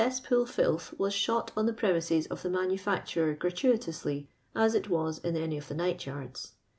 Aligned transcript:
'ipool 0.01 0.49
filth 0.49 0.95
was 0.97 1.13
shot 1.13 1.51
on 1.55 1.67
the 1.67 1.73
premise 1.73 2.11
s 2.11 2.25
of 2.31 2.41
the 2.41 2.49
manufai 2.49 3.03
turer 3.05 3.37
gratuitonslj, 3.37 4.25
as 4.55 4.73
it 4.73 4.85
wns 4.85 5.23
in 5.23 5.37
any 5.37 5.59
of 5.59 5.67
the 5.67 5.75
night 5.75 6.07
yards. 6.07 6.53